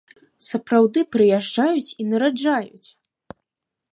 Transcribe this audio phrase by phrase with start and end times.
[0.45, 2.89] Сапраўды прыязджаюць і нараджаюць!